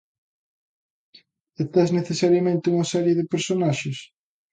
E 1.61 1.63
tes 1.73 1.89
necesariamente 1.99 2.69
unha 2.73 2.89
serie 2.93 3.17
de 3.19 3.29
personaxes. 3.33 3.97